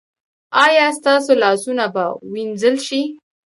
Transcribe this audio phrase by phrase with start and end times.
[0.65, 3.01] ایا ستاسو لاسونه به وینځل شي؟